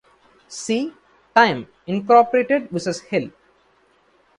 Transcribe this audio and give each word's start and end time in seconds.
See 0.47 0.91
"Time, 1.35 1.67
Incorporated 1.85 2.71
versus 2.71 3.01
Hill". 3.01 3.29